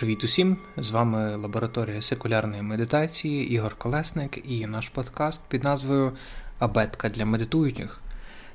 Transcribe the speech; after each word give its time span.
Привіт 0.00 0.24
усім! 0.24 0.56
З 0.76 0.90
вами 0.90 1.36
лабораторія 1.36 2.02
секулярної 2.02 2.62
медитації 2.62 3.50
Ігор 3.52 3.74
Колесник 3.76 4.50
і 4.50 4.66
наш 4.66 4.88
подкаст 4.88 5.40
під 5.48 5.64
назвою 5.64 6.16
Абетка 6.58 7.08
для 7.08 7.24
медитуючих. 7.24 8.00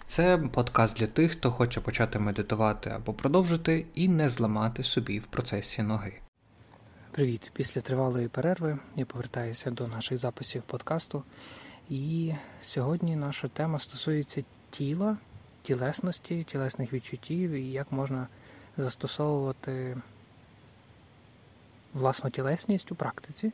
Це 0.06 0.38
подкаст 0.38 0.98
для 0.98 1.08
тих, 1.08 1.32
хто 1.32 1.52
хоче 1.52 1.82
почати 1.82 2.20
медитувати 2.20 2.90
або 2.90 3.14
продовжити 3.14 3.86
і 3.96 4.08
не 4.08 4.30
зламати 4.30 4.84
собі 4.84 5.20
в 5.20 5.26
процесі 5.26 5.84
ноги. 5.84 6.14
Привіт! 7.12 7.52
Після 7.54 7.82
тривалої 7.82 8.28
перерви 8.28 8.78
я 8.96 9.06
повертаюся 9.06 9.72
до 9.72 9.88
наших 9.88 10.18
записів 10.18 10.62
подкасту. 10.62 11.24
І 11.90 12.34
сьогодні 12.62 13.16
наша 13.16 13.48
тема 13.48 13.80
стосується 13.80 14.44
тіла, 14.70 15.18
тілесності, 15.64 16.44
тілесних 16.44 16.94
відчуттів 16.94 17.52
і 17.52 17.72
як 17.72 17.92
можна 17.92 18.28
застосовувати 18.78 19.98
власну 21.96 22.30
тілесність 22.30 22.92
у 22.92 22.96
практиці. 22.96 23.52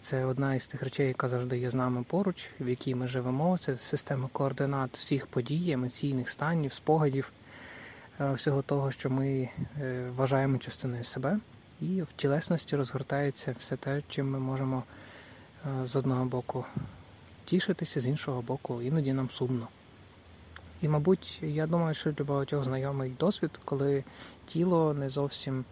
Це 0.00 0.24
одна 0.24 0.54
із 0.54 0.66
тих 0.66 0.82
речей, 0.82 1.08
яка 1.08 1.28
завжди 1.28 1.58
є 1.58 1.70
з 1.70 1.74
нами 1.74 2.04
поруч, 2.08 2.50
в 2.60 2.68
якій 2.68 2.94
ми 2.94 3.08
живемо. 3.08 3.58
Це 3.58 3.78
система 3.78 4.28
координат 4.32 4.98
всіх 4.98 5.26
подій, 5.26 5.70
емоційних 5.72 6.28
станів, 6.28 6.72
спогадів, 6.72 7.32
е, 8.20 8.32
всього 8.32 8.62
того, 8.62 8.90
що 8.90 9.10
ми 9.10 9.48
е, 9.80 10.10
вважаємо 10.16 10.58
частиною 10.58 11.04
себе. 11.04 11.38
І 11.80 12.02
в 12.02 12.08
тілесності 12.16 12.76
розгортається 12.76 13.54
все 13.58 13.76
те, 13.76 14.02
чим 14.08 14.30
ми 14.30 14.38
можемо 14.38 14.82
е, 15.66 15.86
з 15.86 15.96
одного 15.96 16.24
боку 16.24 16.64
тішитися, 17.44 18.00
з 18.00 18.06
іншого 18.06 18.42
боку, 18.42 18.82
іноді 18.82 19.12
нам 19.12 19.30
сумно. 19.30 19.68
І, 20.82 20.88
мабуть, 20.88 21.38
я 21.42 21.66
думаю, 21.66 21.94
що 21.94 22.12
для 22.12 22.24
багатьох 22.24 22.64
знайомий 22.64 23.12
досвід, 23.20 23.50
коли 23.64 24.04
тіло 24.46 24.94
не 24.94 25.08
зовсім 25.08 25.64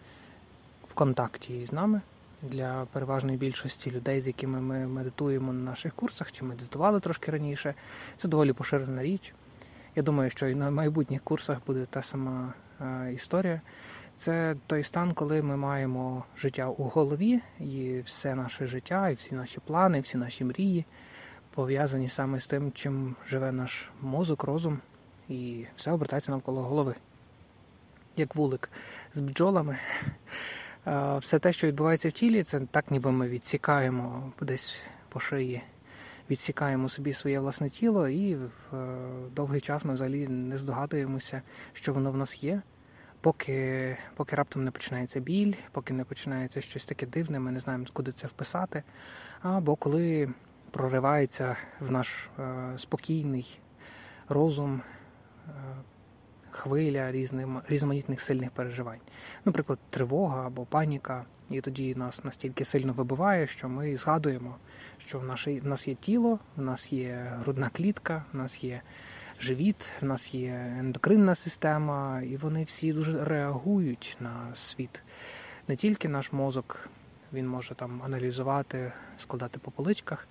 контакті 0.96 1.66
з 1.66 1.72
нами. 1.72 2.00
Для 2.42 2.86
переважної 2.92 3.38
більшості 3.38 3.90
людей, 3.90 4.20
з 4.20 4.26
якими 4.26 4.60
ми 4.60 4.86
медитуємо 4.86 5.52
на 5.52 5.70
наших 5.70 5.94
курсах 5.94 6.32
чи 6.32 6.44
медитували 6.44 7.00
трошки 7.00 7.30
раніше, 7.30 7.74
це 8.16 8.28
доволі 8.28 8.52
поширена 8.52 9.02
річ. 9.02 9.34
Я 9.96 10.02
думаю, 10.02 10.30
що 10.30 10.48
і 10.48 10.54
на 10.54 10.70
майбутніх 10.70 11.22
курсах 11.22 11.58
буде 11.66 11.86
та 11.90 12.02
сама 12.02 12.54
е, 12.80 13.12
історія. 13.14 13.60
Це 14.18 14.56
той 14.66 14.82
стан, 14.82 15.12
коли 15.12 15.42
ми 15.42 15.56
маємо 15.56 16.24
життя 16.36 16.68
у 16.68 16.84
голові, 16.84 17.40
і 17.60 18.00
все 18.04 18.34
наше 18.34 18.66
життя, 18.66 19.08
і 19.08 19.14
всі 19.14 19.34
наші 19.34 19.60
плани, 19.60 20.00
всі 20.00 20.18
наші 20.18 20.44
мрії 20.44 20.84
пов'язані 21.54 22.08
саме 22.08 22.40
з 22.40 22.46
тим, 22.46 22.72
чим 22.72 23.16
живе 23.28 23.52
наш 23.52 23.88
мозок, 24.00 24.44
розум, 24.44 24.78
і 25.28 25.64
все 25.76 25.92
обертається 25.92 26.32
навколо 26.32 26.62
голови. 26.62 26.94
Як 28.16 28.34
вулик 28.34 28.70
з 29.14 29.20
бджолами. 29.20 29.78
Все 31.18 31.38
те, 31.38 31.52
що 31.52 31.66
відбувається 31.66 32.08
в 32.08 32.12
тілі, 32.12 32.42
це 32.42 32.60
так, 32.60 32.90
ніби 32.90 33.12
ми 33.12 33.28
відсікаємо 33.28 34.32
десь 34.40 34.76
по 35.08 35.20
шиї, 35.20 35.62
відсікаємо 36.30 36.88
собі 36.88 37.12
своє 37.12 37.40
власне 37.40 37.70
тіло, 37.70 38.08
і 38.08 38.34
в 38.34 38.50
е, 38.74 38.98
довгий 39.34 39.60
час 39.60 39.84
ми 39.84 39.94
взагалі 39.94 40.28
не 40.28 40.58
здогадуємося, 40.58 41.42
що 41.72 41.92
воно 41.92 42.10
в 42.10 42.16
нас 42.16 42.42
є. 42.44 42.62
Поки 43.20 43.96
поки 44.16 44.36
раптом 44.36 44.64
не 44.64 44.70
починається 44.70 45.20
біль, 45.20 45.54
поки 45.72 45.94
не 45.94 46.04
починається 46.04 46.60
щось 46.60 46.84
таке 46.84 47.06
дивне, 47.06 47.38
ми 47.38 47.50
не 47.50 47.60
знаємо, 47.60 47.84
куди 47.92 48.12
це 48.12 48.26
вписати. 48.26 48.82
Або 49.42 49.76
коли 49.76 50.28
проривається 50.70 51.56
в 51.80 51.90
наш 51.90 52.28
е, 52.38 52.72
спокійний 52.76 53.60
розум, 54.28 54.82
е, 55.48 55.52
хвиля 56.56 57.12
різним, 57.12 57.60
різноманітних 57.68 58.20
сильних 58.20 58.50
переживань. 58.50 59.00
Наприклад, 59.44 59.78
тривога 59.90 60.46
або 60.46 60.64
паніка, 60.64 61.24
і 61.50 61.60
тоді 61.60 61.94
нас 61.94 62.24
настільки 62.24 62.64
сильно 62.64 62.92
вибиває, 62.92 63.46
що 63.46 63.68
ми 63.68 63.96
згадуємо, 63.96 64.56
що 64.98 65.18
в, 65.18 65.24
нашій, 65.24 65.60
в 65.60 65.66
нас 65.66 65.88
є 65.88 65.94
тіло, 65.94 66.38
в 66.56 66.62
нас 66.62 66.92
є 66.92 67.32
грудна 67.40 67.70
клітка, 67.74 68.24
в 68.32 68.36
нас 68.36 68.64
є 68.64 68.80
живіт, 69.40 69.86
в 70.00 70.04
нас 70.04 70.34
є 70.34 70.76
ендокринна 70.78 71.34
система, 71.34 72.22
і 72.22 72.36
вони 72.36 72.64
всі 72.64 72.92
дуже 72.92 73.24
реагують 73.24 74.16
на 74.20 74.54
світ. 74.54 75.02
Не 75.68 75.76
тільки 75.76 76.08
наш 76.08 76.32
мозок, 76.32 76.88
він 77.32 77.48
може 77.48 77.74
там 77.74 78.02
аналізувати, 78.04 78.92
складати 79.18 79.58
по 79.58 79.70
поличках, 79.70 80.28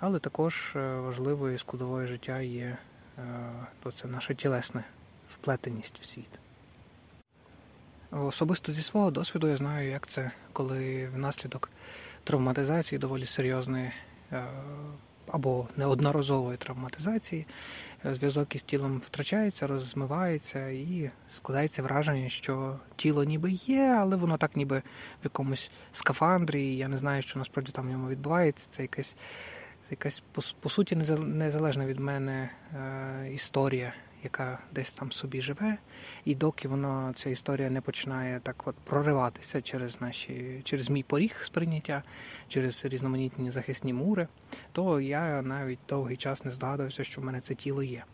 але 0.00 0.18
також 0.18 0.72
е, 0.76 0.94
важливою 0.94 1.58
складовою 1.58 2.06
життя 2.06 2.40
є 2.40 2.76
е, 3.18 3.22
то 3.82 3.92
це 3.92 4.08
наше 4.08 4.34
тілесне 4.34 4.84
вплетеність 5.30 5.98
в 6.00 6.04
світ. 6.04 6.40
Особисто 8.10 8.72
зі 8.72 8.82
свого 8.82 9.10
досвіду 9.10 9.48
я 9.48 9.56
знаю, 9.56 9.90
як 9.90 10.06
це, 10.06 10.30
коли 10.52 11.08
внаслідок 11.14 11.70
травматизації 12.24 12.98
доволі 12.98 13.26
серйозної 13.26 13.92
е, 14.32 14.44
або 15.26 15.68
неодноразової 15.76 16.56
травматизації 16.56 17.46
зв'язок 18.04 18.54
із 18.54 18.62
тілом 18.62 18.98
втрачається, 18.98 19.66
розмивається 19.66 20.68
і 20.68 21.10
складається 21.30 21.82
враження, 21.82 22.28
що 22.28 22.78
тіло 22.96 23.24
ніби 23.24 23.52
є, 23.52 23.96
але 24.00 24.16
воно 24.16 24.36
так 24.36 24.56
ніби 24.56 24.78
в 24.78 25.24
якомусь 25.24 25.70
скафандрі. 25.92 26.62
і 26.62 26.76
Я 26.76 26.88
не 26.88 26.98
знаю, 26.98 27.22
що 27.22 27.38
насправді 27.38 27.72
там 27.72 27.86
в 27.86 27.90
ньому 27.90 28.08
відбувається. 28.08 28.70
Це 28.70 28.82
якась, 28.82 29.16
якась 29.90 30.22
по, 30.32 30.42
по 30.60 30.68
суті 30.68 30.96
незалежна 31.18 31.86
від 31.86 31.98
мене 31.98 32.50
е, 32.74 33.30
історія 33.32 33.92
яка 34.24 34.58
десь 34.72 34.92
там 34.92 35.12
собі 35.12 35.42
живе, 35.42 35.78
і 36.24 36.34
доки 36.34 36.68
воно 36.68 37.12
ця 37.16 37.30
історія 37.30 37.70
не 37.70 37.80
починає 37.80 38.40
так 38.40 38.68
от 38.68 38.76
прориватися 38.76 39.62
через 39.62 40.00
наші, 40.00 40.60
через 40.64 40.90
мій 40.90 41.02
поріг 41.02 41.36
сприйняття, 41.42 42.02
через 42.48 42.84
різноманітні 42.84 43.50
захисні 43.50 43.92
мури, 43.92 44.28
то 44.72 45.00
я 45.00 45.42
навіть 45.42 45.78
довгий 45.88 46.16
час 46.16 46.44
не 46.44 46.50
здогадувався, 46.50 47.04
що 47.04 47.20
в 47.20 47.24
мене 47.24 47.40
це 47.40 47.54
тіло 47.54 47.82
є. 47.82 48.04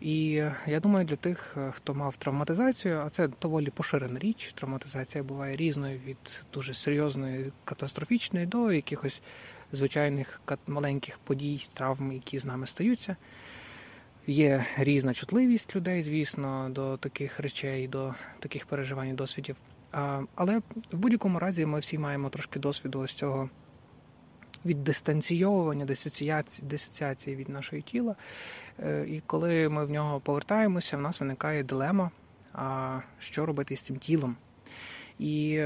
І 0.00 0.30
я 0.66 0.80
думаю, 0.82 1.06
для 1.06 1.16
тих, 1.16 1.56
хто 1.72 1.94
мав 1.94 2.16
травматизацію, 2.16 3.00
а 3.00 3.10
це 3.10 3.28
доволі 3.42 3.70
поширена 3.70 4.18
річ. 4.18 4.52
Травматизація 4.54 5.24
буває 5.24 5.56
різною 5.56 6.00
від 6.06 6.44
дуже 6.52 6.74
серйозної, 6.74 7.52
катастрофічної 7.64 8.46
до 8.46 8.72
якихось 8.72 9.22
звичайних 9.72 10.40
маленьких 10.66 11.18
подій, 11.18 11.68
травм, 11.74 12.12
які 12.12 12.38
з 12.38 12.44
нами 12.44 12.66
стаються. 12.66 13.16
Є 14.30 14.66
різна 14.78 15.14
чутливість 15.14 15.76
людей, 15.76 16.02
звісно, 16.02 16.68
до 16.70 16.96
таких 16.96 17.40
речей, 17.40 17.88
до 17.88 18.14
таких 18.38 18.66
переживань, 18.66 19.16
досвідів. 19.16 19.56
Але 20.34 20.58
в 20.92 20.98
будь-якому 20.98 21.38
разі 21.38 21.66
ми 21.66 21.80
всі 21.80 21.98
маємо 21.98 22.28
трошки 22.28 22.58
досвіду 22.58 23.00
ось 23.00 23.12
цього 23.12 23.50
віддистанційовування, 24.64 25.84
дисоціації, 25.84 26.68
дисоціації 26.68 27.36
від 27.36 27.48
нашого 27.48 27.82
тіла. 27.82 28.16
Е, 28.78 29.04
і 29.08 29.22
коли 29.26 29.68
ми 29.68 29.84
в 29.84 29.90
нього 29.90 30.20
повертаємося, 30.20 30.96
в 30.96 31.00
нас 31.00 31.20
виникає 31.20 31.62
дилема, 31.62 32.10
що 33.18 33.46
робити 33.46 33.76
з 33.76 33.82
цим 33.82 33.96
тілом. 33.96 34.36
І 35.18 35.62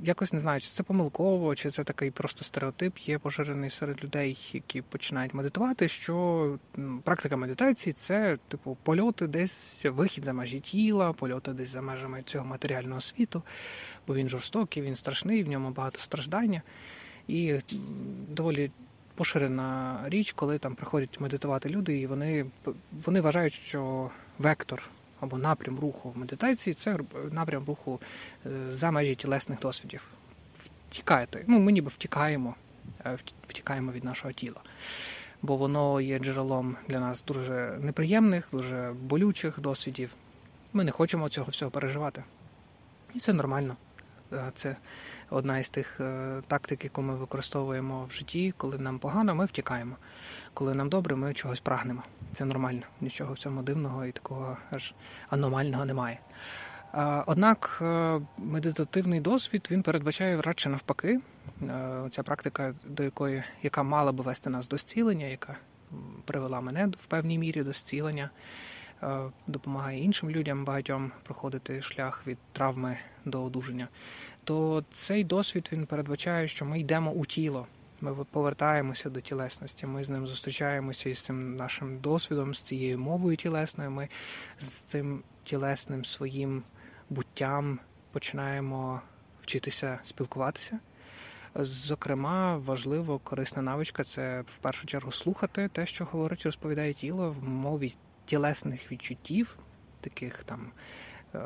якось 0.00 0.32
не 0.32 0.40
знаю, 0.40 0.60
чи 0.60 0.68
це 0.68 0.82
помилково, 0.82 1.54
чи 1.54 1.70
це 1.70 1.84
такий 1.84 2.10
просто 2.10 2.44
стереотип 2.44 2.98
є 2.98 3.18
поширений 3.18 3.70
серед 3.70 4.04
людей, 4.04 4.38
які 4.52 4.82
починають 4.82 5.34
медитувати. 5.34 5.88
Що 5.88 6.58
практика 7.04 7.36
медитації 7.36 7.92
це 7.92 8.38
типу 8.48 8.76
польоти 8.82 9.26
десь 9.26 9.84
вихід 9.84 10.24
за 10.24 10.32
межі 10.32 10.60
тіла, 10.60 11.12
польоти 11.12 11.52
десь 11.52 11.68
за 11.68 11.82
межами 11.82 12.22
цього 12.22 12.44
матеріального 12.44 13.00
світу, 13.00 13.42
бо 14.06 14.14
він 14.14 14.28
жорстокий, 14.28 14.82
він 14.82 14.96
страшний, 14.96 15.44
в 15.44 15.48
ньому 15.48 15.70
багато 15.70 15.98
страждання. 15.98 16.62
І 17.28 17.54
доволі 18.28 18.70
поширена 19.14 20.00
річ, 20.04 20.32
коли 20.32 20.58
там 20.58 20.74
приходять 20.74 21.20
медитувати 21.20 21.68
люди, 21.68 21.98
і 21.98 22.06
вони, 22.06 22.46
вони 23.04 23.20
вважають, 23.20 23.54
що 23.54 24.10
вектор 24.38 24.82
або 25.24 25.38
напрям 25.38 25.78
руху 25.78 26.10
в 26.10 26.18
медитації 26.18 26.74
це 26.74 26.98
напрям 27.30 27.64
руху 27.66 28.00
е, 28.46 28.50
за 28.70 28.90
межі 28.90 29.14
тілесних 29.14 29.60
досвідів. 29.60 30.06
Втікаєте. 30.90 31.44
Ну, 31.46 31.58
ми 31.58 31.72
ніби 31.72 31.88
втікаємо, 31.88 32.54
е, 33.06 33.16
втікаємо 33.48 33.92
від 33.92 34.04
нашого 34.04 34.32
тіла. 34.32 34.60
Бо 35.42 35.56
воно 35.56 36.00
є 36.00 36.18
джерелом 36.18 36.76
для 36.88 37.00
нас 37.00 37.24
дуже 37.24 37.78
неприємних, 37.80 38.48
дуже 38.52 38.94
болючих 39.02 39.60
досвідів. 39.60 40.14
Ми 40.72 40.84
не 40.84 40.90
хочемо 40.90 41.28
цього 41.28 41.50
всього 41.50 41.70
переживати. 41.70 42.24
І 43.14 43.18
це 43.18 43.32
нормально. 43.32 43.76
Е, 44.32 44.52
це 44.54 44.76
одна 45.34 45.58
із 45.58 45.70
тих 45.70 46.00
тактик, 46.46 46.84
яку 46.84 47.02
ми 47.02 47.16
використовуємо 47.16 48.04
в 48.04 48.12
житті, 48.12 48.54
коли 48.56 48.78
нам 48.78 48.98
погано, 48.98 49.34
ми 49.34 49.46
втікаємо. 49.46 49.96
Коли 50.54 50.74
нам 50.74 50.88
добре, 50.88 51.16
ми 51.16 51.34
чогось 51.34 51.60
прагнемо. 51.60 52.02
Це 52.32 52.44
нормально, 52.44 52.82
нічого 53.00 53.32
в 53.32 53.38
цьому 53.38 53.62
дивного 53.62 54.06
і 54.06 54.12
такого 54.12 54.56
аж 54.70 54.94
аномального 55.28 55.84
немає. 55.84 56.18
Однак 57.26 57.78
е, 57.82 58.20
медитативний 58.38 59.20
досвід 59.20 59.68
він 59.70 59.82
передбачає 59.82 60.40
радше 60.40 60.68
навпаки. 60.68 61.20
Е, 61.62 62.08
ця 62.10 62.22
практика, 62.22 62.74
до 62.84 63.02
якої 63.02 63.42
яка 63.62 63.82
мала 63.82 64.12
би 64.12 64.24
вести 64.24 64.50
нас 64.50 64.68
до 64.68 64.76
зцілення, 64.76 65.26
яка 65.26 65.56
привела 66.24 66.60
мене 66.60 66.86
в 66.86 67.06
певній 67.06 67.38
мірі 67.38 67.62
до 67.62 67.72
зцілення, 67.72 68.30
допомагає 69.46 70.04
іншим 70.04 70.30
людям 70.30 70.64
багатьом 70.64 71.12
проходити 71.22 71.82
шлях 71.82 72.26
від 72.26 72.38
травми 72.52 72.96
до 73.24 73.42
одужання, 73.42 73.88
то 74.44 74.84
цей 74.90 75.24
досвід 75.24 75.68
він 75.72 75.86
передбачає, 75.86 76.48
що 76.48 76.64
ми 76.64 76.80
йдемо 76.80 77.10
у 77.10 77.26
тіло. 77.26 77.66
Ми 78.00 78.14
повертаємося 78.14 79.10
до 79.10 79.20
тілесності. 79.20 79.86
Ми 79.86 80.04
з 80.04 80.08
ним 80.08 80.26
зустрічаємося 80.26 81.08
із 81.08 81.20
цим 81.20 81.56
нашим 81.56 81.98
досвідом, 81.98 82.54
з 82.54 82.62
цією 82.62 82.98
мовою 82.98 83.36
тілесною. 83.36 83.90
Ми 83.90 84.08
з 84.58 84.66
цим 84.66 85.22
тілесним 85.44 86.04
своїм 86.04 86.62
буттям 87.10 87.78
починаємо 88.12 89.00
вчитися 89.42 89.98
спілкуватися. 90.04 90.78
Зокрема, 91.56 92.56
важливо, 92.56 93.18
корисна 93.18 93.62
навичка 93.62 94.04
це 94.04 94.40
в 94.40 94.56
першу 94.56 94.86
чергу 94.86 95.12
слухати 95.12 95.68
те, 95.72 95.86
що 95.86 96.04
говорить, 96.04 96.42
розповідає 96.42 96.92
тіло 96.92 97.36
в 97.40 97.48
мові 97.48 97.94
тілесних 98.24 98.92
відчуттів, 98.92 99.56
таких 100.00 100.44
там 100.44 100.70
е, 101.34 101.40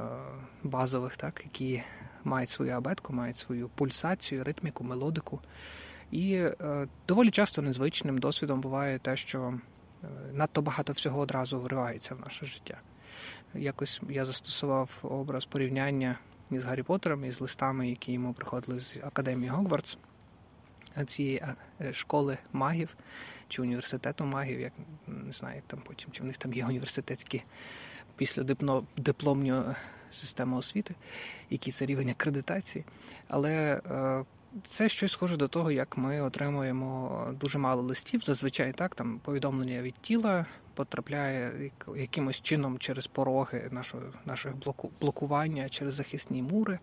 базових, 0.62 1.16
так, 1.16 1.40
які 1.44 1.82
мають 2.28 2.50
свою 2.50 2.72
абетку, 2.72 3.12
мають 3.12 3.36
свою 3.36 3.68
пульсацію, 3.68 4.44
ритміку, 4.44 4.84
мелодику. 4.84 5.40
І 6.10 6.34
е, 6.34 6.88
доволі 7.08 7.30
часто 7.30 7.62
незвичним 7.62 8.18
досвідом 8.18 8.60
буває 8.60 8.98
те, 8.98 9.16
що 9.16 9.54
е, 10.04 10.06
надто 10.32 10.62
багато 10.62 10.92
всього 10.92 11.20
одразу 11.20 11.60
вривається 11.60 12.14
в 12.14 12.20
наше 12.20 12.46
життя. 12.46 12.80
Якось 13.54 14.00
я 14.08 14.24
застосував 14.24 14.98
образ 15.02 15.44
порівняння 15.44 16.18
із 16.50 16.64
Гаррі 16.64 16.82
Поттером 16.82 17.24
і 17.24 17.30
з 17.30 17.40
листами, 17.40 17.88
які 17.88 18.12
йому 18.12 18.32
приходили 18.32 18.80
з 18.80 18.96
академії 18.96 19.50
Гогвартс, 19.50 19.98
цієї 21.06 21.42
е, 21.80 21.92
школи 21.92 22.38
магів 22.52 22.96
чи 23.48 23.62
університету 23.62 24.24
магів, 24.24 24.60
як 24.60 24.72
не 25.06 25.32
знаю, 25.32 25.56
як 25.56 25.64
там 25.66 25.80
потім, 25.84 26.10
чи 26.10 26.22
в 26.22 26.26
них 26.26 26.36
там 26.36 26.52
є 26.52 26.66
університетські 26.66 27.42
після 28.16 28.42
дипломні 28.96 29.54
системи 30.10 30.56
освіти, 30.56 30.94
який 31.50 31.72
це 31.72 31.86
рівень 31.86 32.08
акредитації. 32.10 32.84
Але 33.28 33.80
це 34.64 34.88
щось 34.88 35.12
схоже 35.12 35.36
до 35.36 35.48
того, 35.48 35.70
як 35.70 35.96
ми 35.96 36.20
отримуємо 36.20 37.26
дуже 37.40 37.58
мало 37.58 37.82
листів. 37.82 38.20
Зазвичай 38.24 38.72
так 38.72 38.94
там 38.94 39.20
повідомлення 39.24 39.82
від 39.82 39.94
тіла 39.94 40.46
потрапляє 40.74 41.70
якимось 41.96 42.40
чином 42.40 42.78
через 42.78 43.06
пороги 43.06 43.68
нашого 43.70 44.02
нашого 44.24 44.54
блоку, 44.56 44.90
блокування, 45.00 45.68
через 45.68 45.94
захисні 45.94 46.42
мури. 46.42 46.78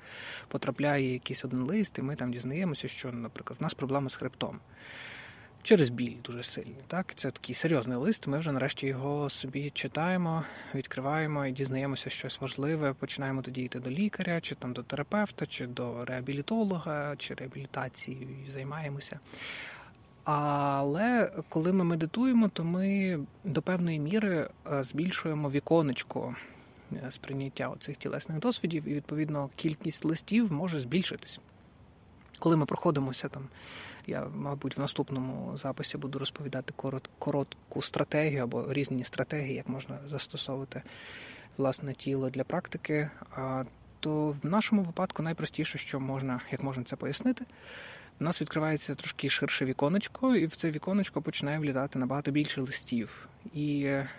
Потрапляє 0.48 1.14
якийсь 1.14 1.46
один 1.46 1.62
лист, 1.62 1.98
і 1.98 2.02
ми 2.02 2.16
там 2.16 2.32
дізнаємося, 2.32 2.88
що, 2.88 3.12
наприклад, 3.12 3.60
в 3.60 3.64
нас 3.64 3.74
проблема 3.74 4.10
з 4.10 4.16
хребтом 4.16 4.60
через 5.66 5.90
біль 5.90 6.14
дуже 6.24 6.44
сильний. 6.44 6.76
Так, 6.88 7.16
це 7.16 7.32
такий 7.32 7.56
серйозний 7.56 7.98
лист. 7.98 8.28
Ми 8.28 8.40
вже 8.40 8.52
нарешті 8.52 8.88
його 8.88 9.30
собі 9.30 9.70
читаємо, 9.70 10.44
відкриваємо 10.76 11.46
і 11.46 11.52
дізнаємося 11.52 12.10
щось 12.10 12.42
важливе. 12.42 12.94
Починаємо 12.94 13.42
тоді 13.42 13.62
йти 13.62 13.80
до 13.80 13.90
лікаря, 13.90 14.42
чи 14.42 14.56
там 14.56 14.74
до 14.74 14.84
терапевта, 14.84 15.46
чи 15.46 15.68
до 15.68 16.06
реабілітолога, 16.06 17.16
чи 17.18 17.34
реабілітацією 17.34 18.28
займаємося. 18.50 19.20
Але 20.24 21.32
коли 21.50 21.74
ми 21.74 21.84
медитуємо, 21.84 22.50
то 22.50 22.64
ми 22.64 23.20
до 23.44 23.62
певної 23.62 24.00
міри 24.00 24.50
е, 24.72 24.84
збільшуємо 24.84 25.50
віконечко 25.50 26.36
е, 26.94 27.12
сприйняття 27.12 27.74
цих 27.80 27.98
тілесних 27.98 28.40
досвідів, 28.40 28.88
і 28.88 28.94
відповідно 28.94 29.50
кількість 29.56 30.06
листів 30.06 30.52
може 30.52 30.80
збільшитись. 30.80 31.40
Коли 32.40 32.58
ми 32.58 32.66
проходимося 32.66 33.30
там 33.30 33.48
я, 34.08 34.28
мабуть, 34.36 34.78
в 34.78 34.80
наступному 34.80 35.58
записі 35.58 35.98
буду 35.98 36.20
розповідати 36.20 36.74
корот, 36.76 37.10
коротку 37.20 37.82
стратегію 37.82 38.44
або 38.44 38.74
різні 38.74 39.04
стратегії, 39.04 39.56
як 39.56 39.70
можна 39.70 40.00
застосовувати 40.08 40.82
власне 41.58 41.94
тіло 41.94 42.30
для 42.30 42.44
практики. 42.44 43.10
А 43.36 43.64
то 44.00 44.36
в 44.44 44.46
нашому 44.46 44.82
випадку 44.82 45.24
найпростіше, 45.24 45.78
що 45.78 46.00
можна, 46.00 46.42
як 46.52 46.64
можна 46.64 46.84
це 46.84 46.96
пояснити, 46.96 47.46
в 48.20 48.24
нас 48.24 48.42
відкривається 48.42 48.96
трошки 48.96 49.30
ширше 49.30 49.66
віконечко, 49.66 50.36
і 50.36 50.46
в 50.46 50.56
це 50.56 50.72
віконечко 50.72 51.22
починає 51.22 51.60
влітати 51.60 52.00
набагато 52.00 52.32
більше 52.32 52.62
листів. 52.62 53.28
І, 53.54 53.84
е, 53.84 54.10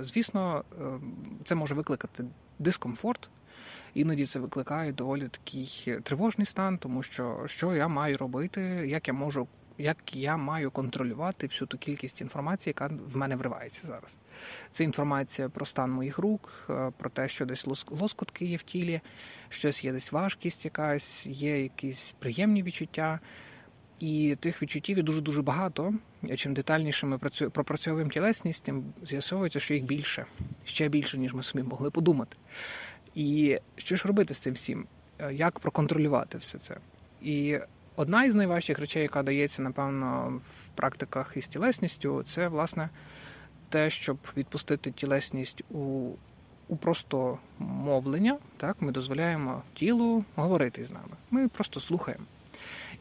звісно, 0.00 0.64
е, 0.80 0.84
це 1.44 1.54
може 1.54 1.74
викликати 1.74 2.24
дискомфорт. 2.58 3.30
Іноді 3.94 4.26
це 4.26 4.40
викликає 4.40 4.92
доволі 4.92 5.28
такий 5.28 5.98
тривожний 6.02 6.46
стан, 6.46 6.78
тому 6.78 7.02
що 7.02 7.42
що 7.46 7.74
я 7.74 7.88
маю 7.88 8.16
робити, 8.16 8.60
як 8.86 9.08
я 9.08 9.14
можу, 9.14 9.48
як 9.78 10.16
я 10.16 10.36
маю 10.36 10.70
контролювати 10.70 11.46
всю 11.46 11.68
ту 11.68 11.78
кількість 11.78 12.20
інформації, 12.20 12.70
яка 12.70 12.94
в 13.06 13.16
мене 13.16 13.36
вривається 13.36 13.86
зараз. 13.86 14.18
Це 14.72 14.84
інформація 14.84 15.48
про 15.48 15.66
стан 15.66 15.90
моїх 15.90 16.18
рук, 16.18 16.66
е, 16.70 16.92
про 16.98 17.10
те, 17.10 17.28
що 17.28 17.46
десь 17.46 17.66
лоскутки 17.90 18.44
є 18.44 18.56
в 18.56 18.62
тілі, 18.62 19.00
щось 19.48 19.84
є 19.84 19.92
десь 19.92 20.12
важкість, 20.12 20.64
якась 20.64 21.26
є 21.26 21.62
якісь 21.62 22.14
приємні 22.18 22.62
відчуття. 22.62 23.20
І 24.00 24.36
тих 24.40 24.62
відчуттів 24.62 24.96
є 24.96 25.02
дуже 25.02 25.20
дуже 25.20 25.42
багато. 25.42 25.94
Чим 26.36 26.54
детальніше 26.54 27.06
ми 27.06 27.18
пропрацьовуємо 27.52 28.10
тілесність, 28.10 28.64
тим 28.64 28.84
з'ясовується, 29.02 29.60
що 29.60 29.74
їх 29.74 29.84
більше, 29.84 30.26
ще 30.64 30.88
більше, 30.88 31.18
ніж 31.18 31.34
ми 31.34 31.42
собі 31.42 31.64
могли 31.64 31.90
подумати. 31.90 32.36
І 33.14 33.58
що 33.76 33.96
ж 33.96 34.08
робити 34.08 34.34
з 34.34 34.38
цим 34.38 34.54
всім? 34.54 34.86
Е, 35.18 35.34
як 35.34 35.58
проконтролювати 35.58 36.38
все 36.38 36.58
це? 36.58 36.76
І 37.22 37.58
одна 37.96 38.24
із 38.24 38.34
найважчих 38.34 38.78
речей, 38.78 39.02
яка 39.02 39.22
дається, 39.22 39.62
напевно, 39.62 40.40
в 40.50 40.76
практиках 40.76 41.32
із 41.36 41.48
тілесністю, 41.48 42.22
це 42.22 42.48
власне 42.48 42.88
те, 43.68 43.90
щоб 43.90 44.18
відпустити 44.36 44.90
тілесність 44.90 45.62
у 45.70 46.10
у 46.68 46.76
просто 46.76 47.38
мовлення. 47.58 48.38
Так, 48.56 48.76
Ми 48.80 48.92
дозволяємо 48.92 49.62
тілу 49.74 50.24
говорити 50.36 50.84
з 50.84 50.90
нами. 50.90 51.16
Ми 51.30 51.48
просто 51.48 51.80
слухаємо. 51.80 52.24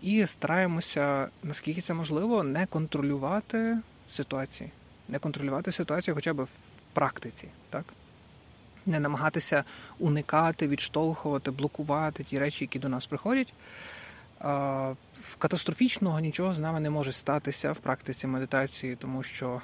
І 0.02 0.28
стараємося, 0.28 1.28
наскільки 1.44 1.82
це 1.82 1.94
можливо, 1.94 2.44
не 2.44 2.66
контролювати 2.66 3.78
ситуації, 4.10 4.72
не 5.08 5.20
контролювати 5.20 5.72
ситуацію 5.72 6.16
хоча 6.16 6.34
б 6.34 6.44
в 6.44 6.50
практиці. 6.94 7.48
так? 7.70 7.86
Не 8.90 9.00
намагатися 9.00 9.64
уникати, 10.00 10.68
відштовхувати, 10.68 11.52
блокувати 11.52 12.24
ті 12.24 12.40
речі, 12.40 12.64
які 12.64 12.80
до 12.80 12.90
нас 12.90 13.08
приходять. 13.08 13.54
Катастрофічного 15.38 16.20
нічого 16.20 16.54
з 16.54 16.60
нами 16.60 16.80
не 16.80 16.90
може 16.90 17.12
статися 17.12 17.72
в 17.72 17.80
практиці 17.80 18.28
медитації, 18.28 18.96
тому 18.96 19.24
що 19.24 19.62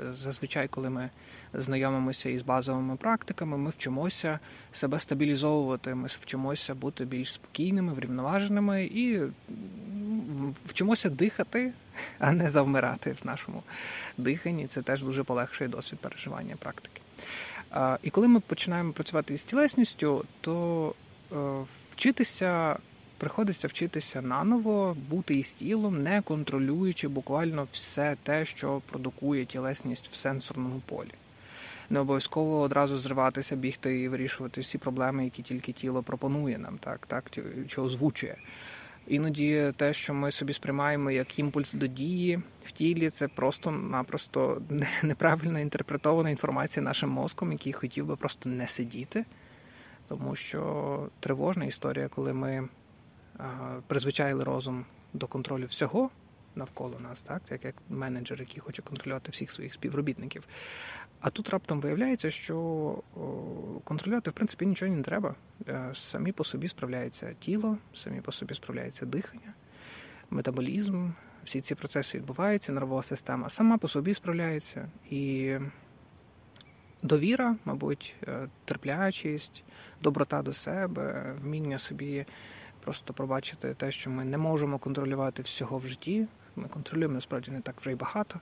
е, 0.00 0.12
зазвичай, 0.12 0.68
коли 0.68 0.90
ми 0.90 1.10
знайомимося 1.54 2.28
із 2.28 2.42
базовими 2.42 2.96
практиками, 2.96 3.56
ми 3.56 3.70
вчимося 3.70 4.38
себе 4.72 4.98
стабілізовувати, 4.98 5.94
ми 5.94 6.08
вчимося 6.08 6.74
бути 6.74 7.04
більш 7.04 7.32
спокійними, 7.32 7.92
врівноваженими 7.92 8.84
і 8.84 9.20
вчимося 10.66 11.10
дихати, 11.10 11.72
а 12.18 12.32
не 12.32 12.48
завмирати 12.48 13.16
в 13.22 13.26
нашому 13.26 13.62
диханні. 14.18 14.66
Це 14.66 14.82
теж 14.82 15.02
дуже 15.02 15.24
полегшує 15.24 15.70
досвід 15.70 16.00
переживання 16.00 16.56
практики. 16.56 17.00
І 18.02 18.10
коли 18.10 18.28
ми 18.28 18.40
починаємо 18.40 18.92
працювати 18.92 19.34
із 19.34 19.44
тілесністю, 19.44 20.24
то 20.40 20.94
е, 21.32 21.36
вчитися 21.92 22.78
приходиться 23.18 23.68
вчитися 23.68 24.22
наново, 24.22 24.96
бути 25.10 25.34
із 25.34 25.54
тілом, 25.54 26.02
не 26.02 26.22
контролюючи 26.22 27.08
буквально 27.08 27.68
все 27.72 28.16
те, 28.22 28.44
що 28.44 28.82
продукує 28.90 29.44
тілесність 29.44 30.08
в 30.12 30.14
сенсорному 30.14 30.82
полі. 30.86 31.12
Не 31.90 32.00
обов'язково 32.00 32.60
одразу 32.60 32.96
зриватися, 32.96 33.56
бігти 33.56 34.00
і 34.00 34.08
вирішувати 34.08 34.60
всі 34.60 34.78
проблеми, 34.78 35.24
які 35.24 35.42
тільки 35.42 35.72
тіло 35.72 36.02
пропонує 36.02 36.58
нам, 36.58 36.78
так, 36.78 37.06
так, 37.06 37.30
чи 37.68 37.80
озвучує. 37.80 38.36
Іноді 39.06 39.72
те, 39.76 39.94
що 39.94 40.14
ми 40.14 40.30
собі 40.30 40.52
сприймаємо 40.52 41.10
як 41.10 41.38
імпульс 41.38 41.72
до 41.72 41.86
дії 41.86 42.42
в 42.64 42.70
тілі, 42.70 43.10
це 43.10 43.28
просто-напросто 43.28 44.62
неправильно 45.02 45.60
інтерпретована 45.60 46.30
інформація 46.30 46.82
нашим 46.84 47.10
мозком, 47.10 47.52
який 47.52 47.72
хотів 47.72 48.06
би 48.06 48.16
просто 48.16 48.48
не 48.48 48.68
сидіти. 48.68 49.24
Тому 50.08 50.36
що 50.36 51.08
тривожна 51.20 51.64
історія, 51.64 52.08
коли 52.08 52.32
ми 52.32 52.68
призвичайли 53.86 54.44
розум 54.44 54.84
до 55.12 55.26
контролю 55.26 55.66
всього 55.66 56.10
навколо 56.54 56.98
нас, 57.00 57.20
так 57.20 57.64
як 57.64 57.74
менеджер, 57.88 58.40
який 58.40 58.60
хоче 58.60 58.82
контролювати 58.82 59.30
всіх 59.30 59.50
своїх 59.50 59.74
співробітників. 59.74 60.44
А 61.20 61.30
тут 61.30 61.50
раптом 61.50 61.80
виявляється, 61.80 62.30
що 62.30 63.02
контролювати 63.84 64.30
в 64.30 64.32
принципі 64.32 64.66
нічого 64.66 64.92
не 64.92 65.02
треба. 65.02 65.34
Е, 65.68 65.90
самі 65.94 66.32
по 66.32 66.44
собі 66.44 66.68
справляється 66.68 67.34
тіло, 67.40 67.78
самі 67.94 68.20
по 68.20 68.32
собі 68.32 68.54
справляється 68.54 69.06
дихання, 69.06 69.54
метаболізм. 70.30 71.10
Всі 71.44 71.60
ці 71.60 71.74
процеси 71.74 72.18
відбуваються, 72.18 72.72
нервова 72.72 73.02
система 73.02 73.48
сама 73.48 73.78
по 73.78 73.88
собі 73.88 74.14
справляється. 74.14 74.88
І 75.10 75.54
довіра, 77.02 77.56
мабуть, 77.64 78.14
е, 78.28 78.48
терплячість, 78.64 79.64
доброта 80.02 80.42
до 80.42 80.52
себе, 80.52 81.34
вміння 81.42 81.78
собі 81.78 82.26
просто 82.80 83.14
пробачити 83.14 83.74
те, 83.74 83.90
що 83.90 84.10
ми 84.10 84.24
не 84.24 84.38
можемо 84.38 84.78
контролювати 84.78 85.42
всього 85.42 85.78
в 85.78 85.86
житті. 85.86 86.26
Ми 86.56 86.68
контролюємо 86.68 87.14
насправді 87.14 87.50
не 87.50 87.60
так 87.60 87.80
вже 87.80 87.92
й 87.92 87.94
багато. 87.94 88.40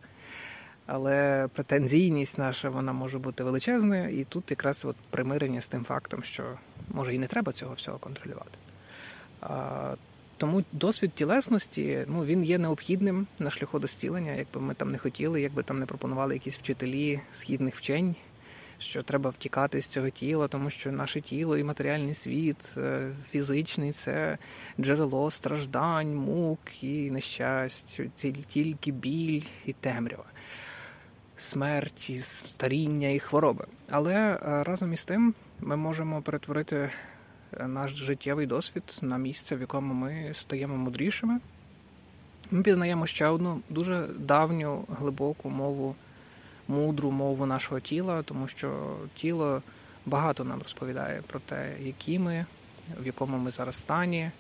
Але 0.87 1.49
претензійність 1.55 2.39
наша 2.39 2.71
вона 2.71 2.93
може 2.93 3.19
бути 3.19 3.45
величезною, 3.45 4.21
і 4.21 4.25
тут 4.25 4.51
якраз 4.51 4.85
от 4.85 4.97
примирення 5.11 5.61
з 5.61 5.69
тим 5.69 5.85
фактом, 5.85 6.23
що 6.23 6.45
може 6.89 7.15
і 7.15 7.19
не 7.19 7.27
треба 7.27 7.53
цього 7.53 7.75
всього 7.75 7.99
контролювати. 7.99 8.59
Тому 10.37 10.65
досвід 10.73 11.13
тілесності 11.15 12.05
ну, 12.09 12.25
він 12.25 12.45
є 12.45 12.59
необхідним 12.59 13.27
на 13.39 13.51
шляху 13.51 13.79
до 13.79 13.87
зцілення, 13.87 14.33
якби 14.33 14.61
ми 14.61 14.75
там 14.75 14.91
не 14.93 14.99
хотіли, 14.99 15.41
якби 15.41 15.63
там 15.63 15.79
не 15.79 15.87
пропонували 15.87 16.35
якісь 16.35 16.59
вчителі 16.59 17.21
східних 17.33 17.77
вчень, 17.77 18.15
що 18.79 19.03
треба 19.03 19.31
втікати 19.31 19.83
з 19.83 19.87
цього 19.87 20.11
тіла, 20.11 20.49
тому 20.49 20.71
що 20.71 20.93
наше 20.93 21.21
тіло 21.21 21.57
і 21.57 21.65
матеріальний 21.65 22.15
світ 22.15 22.75
е, 22.77 23.11
фізичний 23.31 23.93
це 23.93 24.39
джерело 24.81 25.31
страждань, 25.31 26.15
мук 26.15 26.85
і 26.85 27.11
нещасть, 27.11 28.01
тільки 28.49 28.91
біль 28.91 29.43
і 29.67 29.73
темрява 29.73 30.25
смерті, 31.37 32.21
старіння 32.21 33.09
і 33.09 33.19
хвороби. 33.19 33.65
Але 33.91 34.15
е, 34.15 34.39
разом 34.63 34.93
із 34.93 35.05
тим 35.05 35.35
ми 35.61 35.77
можемо 35.77 36.23
перетворити 36.23 36.91
е, 37.53 37.67
наш 37.67 37.93
життєвий 37.93 38.47
досвід 38.47 38.83
на 39.03 39.19
місце, 39.19 39.57
в 39.57 39.61
якому 39.61 39.95
ми 39.95 40.31
стаємо 40.35 40.77
мудрішими. 40.77 41.41
Ми 42.51 42.63
пізнаємо 42.63 43.07
ще 43.07 43.27
одну 43.27 43.61
дуже 43.71 44.07
давню 44.19 44.85
глибоку 45.01 45.51
мову, 45.51 45.95
мудру 46.69 47.11
мову 47.11 47.47
нашого 47.47 47.81
тіла, 47.81 48.23
тому 48.23 48.49
що 48.49 48.97
тіло 49.15 49.63
багато 50.07 50.45
нам 50.45 50.59
розповідає 50.63 51.23
про 51.27 51.41
те, 51.41 51.73
які 51.81 52.19
ми, 52.19 52.47
в 53.01 53.07
якому 53.07 53.39
ми 53.39 53.51
зараз 53.51 53.77
стані, 53.77 54.31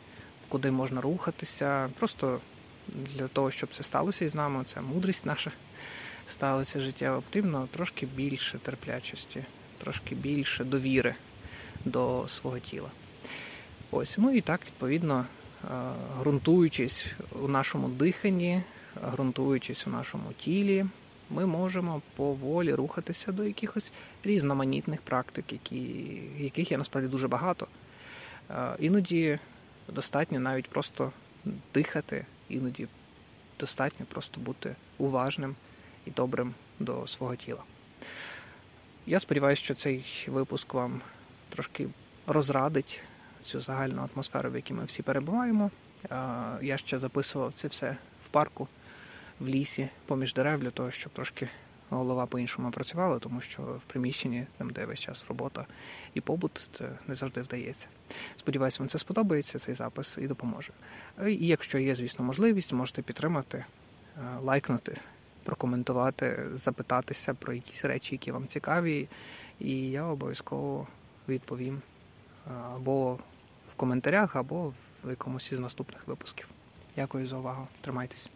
куди 0.48 0.70
можна 0.70 1.00
рухатися. 1.00 1.88
Просто 1.98 2.40
для 2.88 3.28
того, 3.28 3.50
щоб 3.50 3.68
це 3.72 3.82
сталося 3.82 4.24
із 4.24 4.34
нами, 4.34 4.64
це 4.64 4.80
мудрість 4.80 5.26
наша 5.26 5.52
сталося 6.26 6.80
життєво, 6.80 7.22
потрібно 7.22 7.68
трошки 7.70 8.06
більше 8.06 8.58
терплячості, 8.58 9.44
трошки 9.78 10.14
більше 10.14 10.64
довіри 10.64 11.14
до 11.84 12.24
свого 12.28 12.58
тіла. 12.58 12.88
Ось, 13.90 14.18
ну 14.18 14.30
і 14.30 14.40
так, 14.40 14.60
відповідно, 14.66 15.26
е, 15.64 15.68
ґрунтуючись 16.20 17.06
у 17.42 17.48
нашому 17.48 17.88
диханні, 17.88 18.62
ґрунтуючись 19.12 19.86
у 19.86 19.90
нашому 19.90 20.32
тілі, 20.32 20.86
ми 21.30 21.46
можемо 21.46 22.02
поволі 22.16 22.74
рухатися 22.74 23.32
до 23.32 23.44
якихось 23.44 23.92
різноманітних 24.24 25.02
практик, 25.02 25.52
які, 25.52 25.82
яких 26.38 26.70
є 26.70 26.78
насправді 26.78 27.10
дуже 27.10 27.28
багато. 27.28 27.66
Е, 28.50 28.76
іноді 28.78 29.38
достатньо 29.88 30.40
навіть 30.40 30.68
просто 30.68 31.12
дихати, 31.74 32.26
іноді 32.48 32.86
достатньо 33.60 34.06
просто 34.06 34.40
бути 34.40 34.76
уважним 34.98 35.54
і 36.06 36.10
добрим 36.10 36.54
до 36.80 37.06
свого 37.06 37.36
тіла. 37.36 37.62
Я 39.06 39.20
сподіваюся, 39.20 39.64
що 39.64 39.74
цей 39.74 40.26
випуск 40.28 40.74
вам 40.74 41.00
трошки 41.48 41.88
розрадить 42.26 43.00
цю 43.44 43.60
загальну 43.60 44.08
атмосферу, 44.14 44.50
в 44.50 44.56
якій 44.56 44.74
ми 44.74 44.84
всі 44.84 45.02
перебуваємо. 45.02 45.70
Я 46.62 46.76
ще 46.76 46.98
записував 46.98 47.52
це 47.54 47.68
все 47.68 47.96
в 48.22 48.28
парку, 48.28 48.68
в 49.40 49.48
лісі, 49.48 49.88
поміж 50.06 50.34
дерев, 50.34 50.60
для 50.60 50.70
того, 50.70 50.90
щоб 50.90 51.12
трошки 51.12 51.48
голова 51.90 52.26
по-іншому 52.26 52.70
працювала, 52.70 53.18
тому 53.18 53.40
що 53.40 53.62
в 53.62 53.84
приміщенні, 53.84 54.46
там 54.58 54.70
де 54.70 54.86
весь 54.86 55.00
час 55.00 55.24
робота 55.28 55.66
і 56.14 56.20
побут, 56.20 56.68
це 56.72 56.88
не 57.06 57.14
завжди 57.14 57.42
вдається. 57.42 57.86
Сподіваюся, 58.36 58.82
вам 58.82 58.88
це 58.88 58.98
сподобається, 58.98 59.58
цей 59.58 59.74
запис 59.74 60.18
і 60.20 60.26
допоможе. 60.26 60.72
І 61.26 61.46
якщо 61.46 61.78
є, 61.78 61.94
звісно, 61.94 62.24
можливість, 62.24 62.72
можете 62.72 63.02
підтримати, 63.02 63.64
лайкнути 64.42 64.96
прокоментувати, 65.44 66.46
запитатися 66.52 67.34
про 67.34 67.52
якісь 67.52 67.84
речі, 67.84 68.14
які 68.14 68.32
вам 68.32 68.46
цікаві, 68.46 69.08
і 69.60 69.90
я 69.90 70.04
обов'язково 70.04 70.86
відповім 71.28 71.82
або 72.74 73.12
в 73.72 73.74
коментарях, 73.76 74.36
або 74.36 74.72
в 75.04 75.10
якомусь 75.10 75.52
із 75.52 75.58
наступних 75.58 76.08
випусків. 76.08 76.48
Дякую 76.96 77.26
за 77.26 77.36
увагу. 77.36 77.68
Тримайтесь. 77.80 78.30